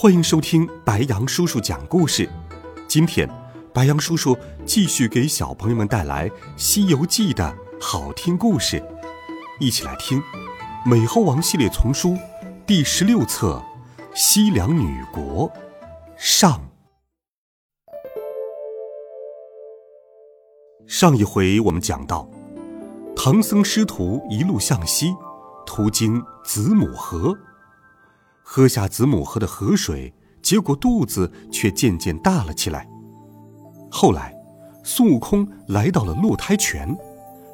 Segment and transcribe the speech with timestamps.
[0.00, 2.30] 欢迎收听白杨叔叔讲故事。
[2.86, 3.28] 今天，
[3.74, 8.80] 白杨叔叔继续给小朋友们带来《西游记》的好听故事，
[9.58, 10.20] 一起来听
[10.88, 12.16] 《美猴王》系列丛书
[12.64, 13.60] 第十六册
[14.14, 15.50] 《西凉女国》
[16.16, 16.70] 上。
[20.86, 22.30] 上一回我们讲到，
[23.16, 25.12] 唐僧师徒一路向西，
[25.66, 27.36] 途经子母河。
[28.50, 32.88] 喝下子母河的河水，结果肚子却渐渐大了起来。
[33.90, 34.34] 后来，
[34.82, 36.96] 孙悟空来到了鹿胎泉，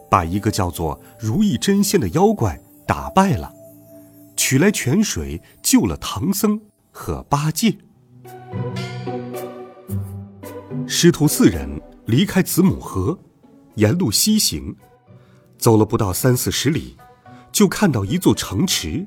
[0.09, 3.53] 把一个叫做如意真仙的妖怪打败了，
[4.37, 6.61] 取来泉水救了唐僧
[6.93, 7.77] 和八戒。
[10.87, 11.69] 师徒四人
[12.07, 13.19] 离开子母河，
[13.75, 14.77] 沿路西行，
[15.59, 16.97] 走了不到三四十里，
[17.51, 19.05] 就看到一座城池。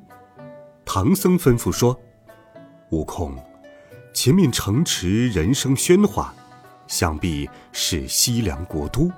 [0.89, 1.99] 唐僧吩咐说
[2.91, 3.35] ：“悟空，
[4.13, 6.33] 前面城池人声喧哗，
[6.87, 9.11] 想必是西凉国都，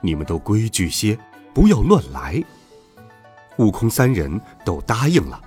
[0.00, 1.18] 你们都规矩些，
[1.52, 2.42] 不要乱来。”
[3.58, 5.38] 悟空三人都答应了。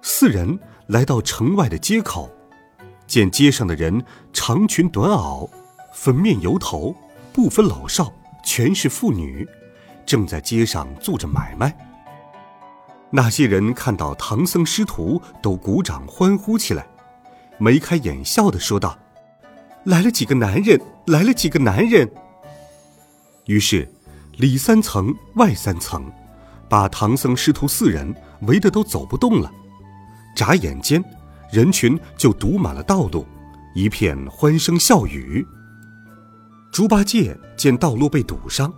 [0.00, 2.30] 四人来到城外的街口，
[3.06, 5.46] 见街上的人长裙短袄，
[5.92, 6.96] 粉面油头，
[7.34, 8.10] 不分老少，
[8.42, 9.46] 全是妇女，
[10.06, 11.76] 正在街上做着买卖。
[13.10, 16.86] 那些人看到唐僧师徒，都鼓掌欢呼起来，
[17.58, 18.98] 眉开眼笑的说道
[19.84, 22.10] ：“来了几个男人，来了几个男人。”
[23.46, 23.90] 于是，
[24.36, 26.04] 里三层外三层，
[26.68, 29.50] 把唐僧师徒四人围得都走不动了。
[30.36, 31.02] 眨眼间，
[31.50, 33.26] 人群就堵满了道路，
[33.74, 35.46] 一片欢声笑语。
[36.70, 38.70] 猪八戒见道路被堵上，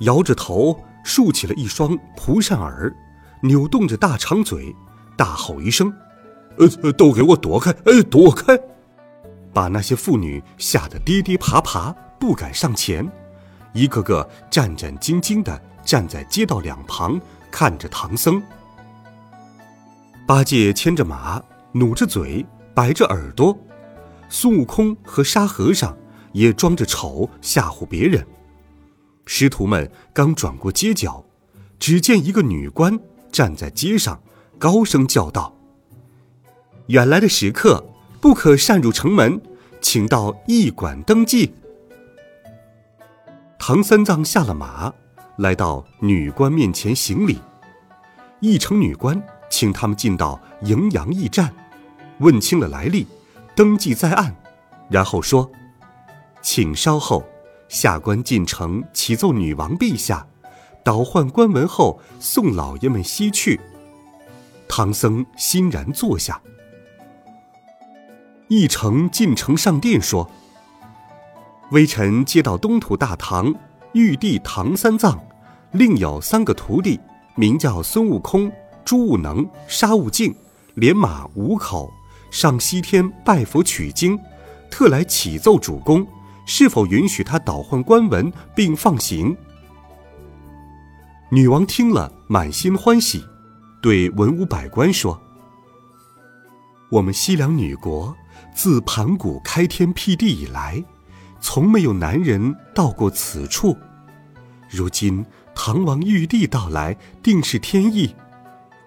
[0.00, 2.92] 摇着头，竖起了一双蒲扇耳。
[3.42, 4.74] 扭动着大长嘴，
[5.16, 5.92] 大吼一声
[6.58, 7.70] ：“呃，都给我躲开！
[7.86, 8.58] 哎，躲开！”
[9.52, 13.10] 把那些妇女吓得跌跌爬爬，不敢上前，
[13.72, 17.20] 一个个战战兢兢地站在街道两旁，
[17.50, 18.40] 看着唐僧。
[20.26, 23.52] 八戒牵着马，努着嘴，摆着耳朵；
[24.28, 25.96] 孙悟空和沙和尚
[26.32, 28.24] 也装着丑吓唬别人。
[29.26, 31.24] 师徒们刚转过街角，
[31.80, 32.98] 只见一个女官。
[33.30, 34.20] 站在街上，
[34.58, 35.56] 高声叫道
[36.88, 37.84] ：“远来的食客
[38.20, 39.40] 不可擅入城门，
[39.80, 41.54] 请到驿馆登记。”
[43.58, 44.92] 唐三藏下了马，
[45.36, 47.38] 来到女官面前行礼。
[48.40, 51.54] 驿城女官请他们进到荥阳驿站，
[52.18, 53.06] 问清了来历，
[53.54, 54.34] 登记在案，
[54.88, 55.50] 然后说
[56.40, 57.22] ：“请稍后，
[57.68, 60.26] 下官进城启奏女王陛下。”
[60.82, 63.60] 倒换官文后，送老爷们西去。
[64.68, 66.40] 唐僧欣然坐下。
[68.48, 70.28] 一城进城上殿说
[71.70, 73.54] ：“微臣接到东土大唐
[73.92, 75.20] 玉帝唐三藏，
[75.72, 76.98] 另有三个徒弟，
[77.36, 78.50] 名叫孙悟空、
[78.84, 80.34] 朱悟能、沙悟净，
[80.74, 81.92] 连马五口，
[82.30, 84.18] 上西天拜佛取经，
[84.70, 86.06] 特来启奏主公，
[86.46, 89.36] 是否允许他倒换官文并放行？”
[91.32, 93.24] 女王听了，满心欢喜，
[93.80, 95.22] 对文武百官说
[96.90, 98.16] ：“我们西凉女国
[98.52, 100.84] 自盘古开天辟地以来，
[101.40, 103.76] 从没有男人到过此处。
[104.68, 105.24] 如今
[105.54, 108.12] 唐王玉帝到来，定是天意。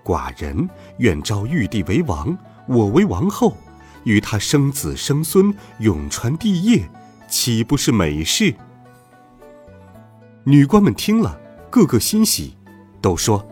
[0.04, 2.38] 寡人愿招玉帝为王，
[2.68, 3.56] 我为王后，
[4.04, 6.90] 与他生子生孙，永传帝业，
[7.30, 8.54] 岂不是美事？”
[10.44, 11.40] 女官们听了。
[11.74, 12.56] 个个欣喜，
[13.02, 13.44] 都说：“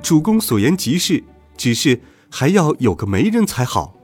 [0.00, 1.24] 主公所言极是，
[1.56, 2.00] 只是
[2.30, 3.96] 还要有个媒人才好。”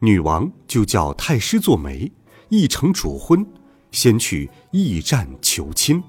[0.00, 2.12] 女王就叫太师做媒，
[2.50, 3.46] 一成主婚，
[3.92, 6.04] 先去驿站求亲。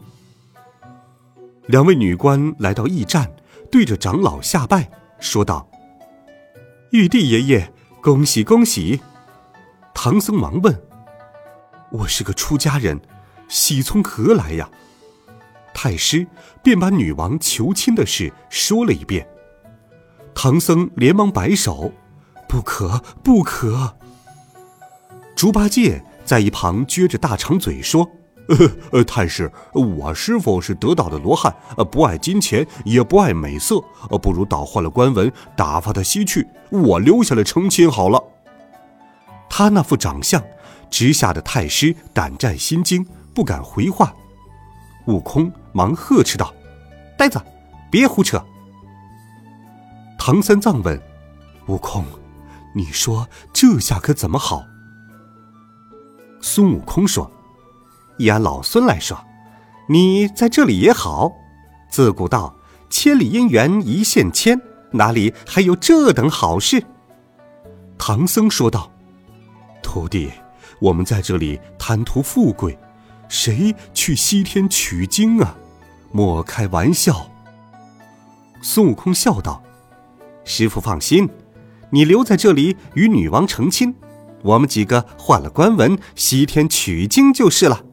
[1.67, 3.33] 两位女官来到驿站，
[3.71, 4.91] 对着长老下拜，
[5.21, 5.71] 说道
[6.91, 9.00] ：“玉帝爷爷，恭喜恭喜！”
[9.95, 10.83] 唐僧忙问
[11.91, 13.00] ：“我是个出家人，
[13.47, 14.69] 喜从何来呀？”
[15.83, 16.25] 太师
[16.63, 19.27] 便把女王求亲的事说了一遍。
[20.33, 21.91] 唐僧连忙摆手
[22.47, 23.97] ：“不可，不可！”
[25.35, 28.09] 猪八戒在一旁撅着大长嘴说
[28.47, 31.53] ：“呃呃，太师，我师傅是得道的罗汉，
[31.91, 33.83] 不爱金钱，也不爱美色，
[34.21, 38.24] 不如倒换了官文，打发他西去，我留下来成亲好了。”
[39.51, 40.41] 他那副长相，
[40.89, 43.06] 直吓得太师胆战心惊，
[43.36, 44.13] 不敢回话。
[45.07, 46.54] 悟空忙呵斥道
[47.18, 47.42] ：“呆子，
[47.92, 48.44] 别胡扯！”
[50.18, 51.02] 唐三藏问
[51.68, 52.06] ：“悟空，
[52.74, 54.64] 你说这下可怎么好？”
[56.40, 57.30] 孙悟空说
[58.18, 59.18] ：“以俺老孙来说，
[59.90, 61.34] 你在这里也好。
[61.90, 62.56] 自古道，
[62.90, 64.62] 千里姻缘一线牵，
[64.92, 66.84] 哪里还有这等好事？”
[67.98, 68.92] 唐僧说道
[69.81, 70.31] ：“徒弟，
[70.80, 72.78] 我们在这里贪图富贵。”
[73.30, 75.56] 谁去西天取经啊？
[76.13, 77.27] 莫开玩笑。
[78.62, 79.62] 孙悟空笑道
[80.45, 81.27] ：“师傅放心，
[81.89, 83.94] 你留在这里与女王成亲，
[84.44, 87.83] 我们几个换了官文，西天取经就是了。”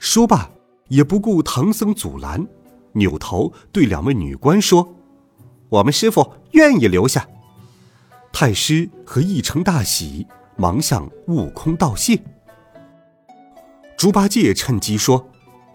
[0.00, 0.50] 说罢，
[0.88, 2.48] 也不顾唐僧阻拦，
[2.92, 4.96] 扭头对两位女官说
[5.68, 7.28] ：“我们师傅愿意留下。”
[8.32, 10.26] 太师和一成大喜，
[10.56, 12.18] 忙向悟空道谢。
[13.98, 15.28] 猪八戒趁机说：“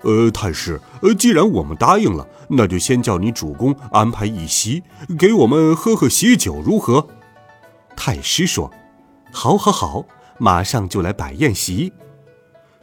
[0.05, 4.83] 呃，太师，呃，既然我们答应了，那就先叫你主公安排一席，
[5.17, 7.07] 给我们喝喝喜酒，如何？”
[7.97, 8.71] 太师说
[9.33, 10.05] ：“好，好，好，
[10.37, 11.91] 马上就来摆宴席。”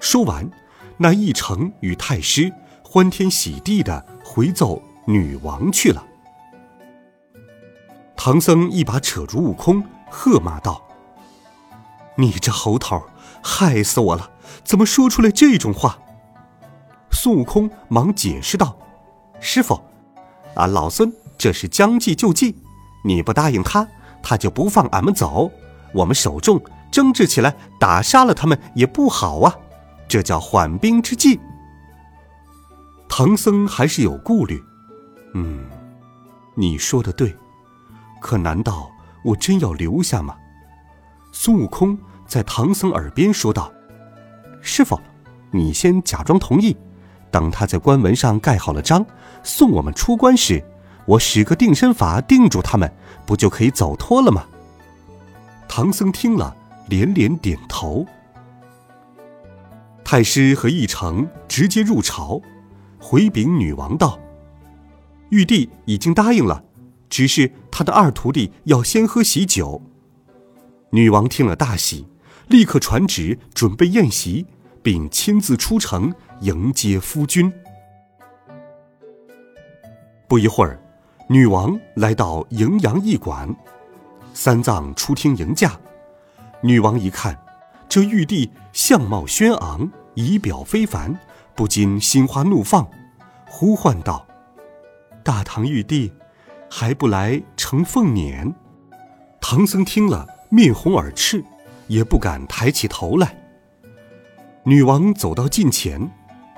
[0.01, 0.51] 说完，
[0.97, 2.53] 那一成与太师
[2.83, 6.05] 欢天喜地的回奏女王去了。
[8.17, 10.83] 唐僧一把扯住悟空，喝骂道
[12.19, 13.01] ：“你这猴头，
[13.43, 14.31] 害死我了！”
[14.65, 15.99] 怎么说出来这种话？
[17.13, 18.77] 孙悟空忙解释道
[19.39, 19.81] ：“师傅，
[20.57, 22.57] 俺老孙这是将计就计，
[23.05, 23.87] 你不答应他，
[24.23, 25.51] 他就不放俺们走。
[25.95, 26.61] 我们手重，
[26.91, 29.55] 争执起来，打杀了他们也不好啊，
[30.09, 31.39] 这叫缓兵之计。”
[33.09, 34.63] 唐僧还是有顾虑，
[35.35, 35.67] 嗯，
[36.55, 37.37] 你说的对，
[38.23, 38.91] 可难道
[39.23, 40.35] 我真要留下吗？
[41.31, 43.71] 孙悟空在唐僧耳边说道。
[44.63, 44.99] 师傅，
[45.51, 46.75] 你先假装同意，
[47.33, 49.05] 等他在官文上盖好了章，
[49.43, 50.63] 送我们出关时，
[51.07, 52.93] 我使个定身法定住他们，
[53.27, 54.47] 不就可以走脱了吗？
[55.67, 56.55] 唐僧听了，
[56.89, 58.07] 连连点头。
[60.05, 62.41] 太师和义成直接入朝，
[63.01, 64.19] 回禀女王道
[65.31, 66.63] ：“玉帝已经答应了，
[67.09, 69.83] 只是他的二徒弟要先喝喜酒。”
[70.91, 72.07] 女王听了大喜。
[72.49, 74.45] 立刻传旨准备宴席，
[74.83, 77.53] 并亲自出城迎接夫君。
[80.29, 80.81] 不一会儿，
[81.29, 83.55] 女王来到荥阳驿馆，
[84.35, 85.79] 三藏出厅迎驾。
[86.63, 87.39] 女王一看，
[87.89, 91.19] 这玉帝相貌轩昂，仪表非凡，
[91.55, 92.89] 不禁心花怒放，
[93.49, 94.27] 呼唤道
[95.23, 96.13] ：“大唐玉帝，
[96.71, 98.53] 还不来承凤辇？”
[99.41, 101.45] 唐僧听了，面红耳赤。
[101.89, 103.37] 也不敢抬起头来。
[104.65, 106.09] 女王走到近前，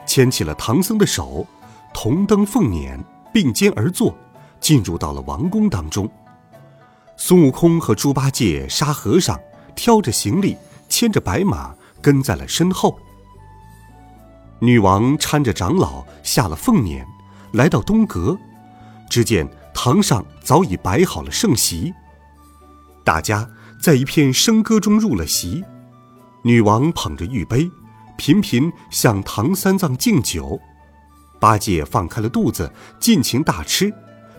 [0.06, 1.46] 牵起了唐僧的手，
[1.94, 2.98] 同登凤辇，
[3.32, 4.14] 并肩而坐，
[4.60, 6.06] 进入到了王宫当中。
[7.16, 9.40] 孙悟空和猪八戒、沙和尚
[9.74, 10.56] 挑着行李，
[10.88, 12.98] 牵着白马跟在了身后。
[14.58, 17.04] 女王搀着长老下了凤辇，
[17.52, 18.36] 来到东阁，
[19.08, 21.94] 只见堂上早已摆好了盛席，
[23.02, 23.48] 大家。
[23.82, 25.62] 在一片笙歌中入了席，
[26.42, 27.70] 女王捧着玉杯，
[28.16, 30.60] 频频向唐三藏敬酒。
[31.40, 33.92] 八戒放开了肚子，尽情大吃，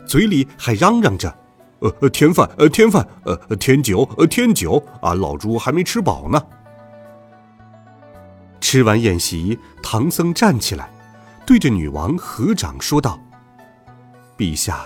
[0.07, 1.35] 嘴里还嚷嚷着
[1.79, 6.41] ：“呃呃，添饭，呃添饭，呃添酒，呃添酒，俺老猪还没吃饱呢。”
[8.59, 10.89] 吃完宴席，唐僧站起来，
[11.45, 13.19] 对着女王合掌说道
[14.35, 14.85] ：“陛下，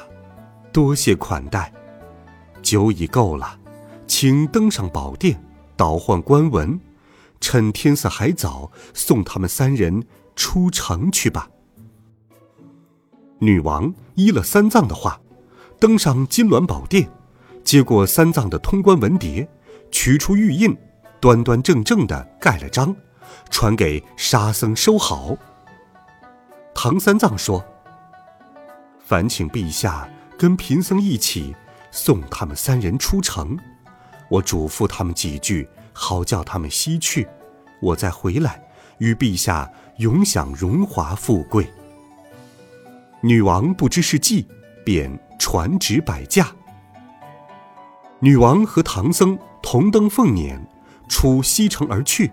[0.74, 1.72] 多谢款待，
[2.62, 3.58] 酒已够了。”
[4.06, 5.40] 请登上宝殿，
[5.78, 6.78] 倒换官文，
[7.42, 10.06] 趁天色还早，送他们三人
[10.36, 11.50] 出城去吧。
[13.40, 15.22] 女王依了三藏的话，
[15.80, 17.10] 登上金銮宝殿，
[17.64, 19.48] 接过三藏的通关文牒，
[19.92, 20.78] 取出玉印，
[21.22, 22.96] 端端正正的盖了章，
[23.50, 25.38] 传给沙僧收好。
[26.76, 27.66] 唐三藏说
[29.00, 31.56] ：“烦请陛下跟贫僧一起
[31.92, 33.58] 送他们三人出城。”
[34.30, 37.28] 我嘱咐他们几句，好叫他们西去，
[37.82, 38.62] 我再回来，
[39.00, 41.72] 与陛下永享荣华富贵。
[43.22, 44.48] 女王不知是计，
[44.86, 46.48] 便传旨摆驾。
[48.20, 50.60] 女王和唐僧同登凤辇，
[51.08, 52.32] 出西城而去。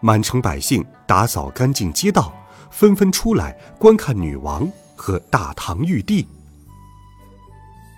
[0.00, 2.32] 满城百姓打扫干净街道，
[2.70, 6.26] 纷纷出来观看女王和大唐玉帝。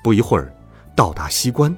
[0.03, 0.55] 不一会儿，
[0.97, 1.77] 到达西关，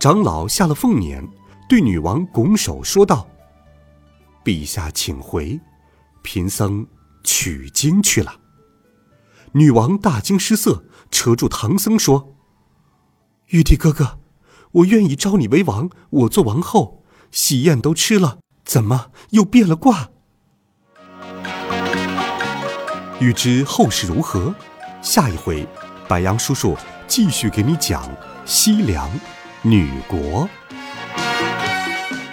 [0.00, 1.24] 长老下了凤辇，
[1.72, 3.26] 对女王拱手说道
[4.44, 5.58] ：“陛下请回，
[6.20, 6.86] 贫僧
[7.24, 8.40] 取经去了。”
[9.52, 12.36] 女王大惊失色，扯住唐僧说
[13.48, 14.18] ：“玉帝哥哥，
[14.72, 20.10] 我愿意招你为王，我做王后，喜宴都吃了。”怎么又变了卦？
[23.18, 24.54] 欲知后事如何，
[25.00, 25.66] 下一回，
[26.06, 26.76] 白杨叔叔
[27.08, 28.06] 继续给你讲
[28.44, 29.10] 西凉
[29.62, 30.46] 女国。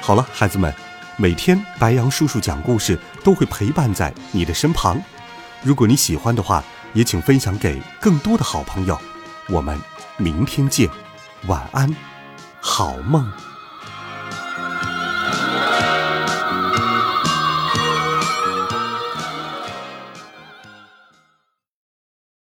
[0.10, 0.74] 好了，孩子们，
[1.18, 5.00] 每天白羊叔叔讲故事都会陪伴在你的身旁。
[5.62, 6.64] 如果你喜欢的话，
[6.94, 9.00] 也请分享给更多的好朋友。
[9.50, 9.80] 我们
[10.18, 10.90] 明天见，
[11.46, 11.96] 晚安，
[12.60, 13.32] 好梦。